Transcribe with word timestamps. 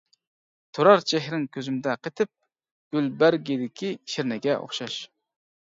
تۇرار 0.77 1.03
چېھرىڭ 1.11 1.43
كۆزۈمدە 1.57 1.93
قېتىپ، 2.07 2.31
گۈل 2.97 3.13
بەرگىدىكى 3.21 3.93
شىرنىگە 4.15 4.61
ئوخشاش. 4.65 5.01